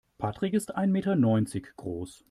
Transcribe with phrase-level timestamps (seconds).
[0.17, 2.19] Patrick ist ein Meter neunzig groß.